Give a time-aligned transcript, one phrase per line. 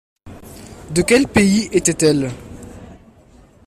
[0.89, 2.31] De quel pays était-elle?